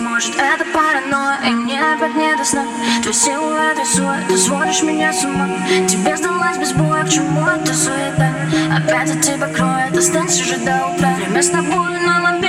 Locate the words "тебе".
5.88-6.16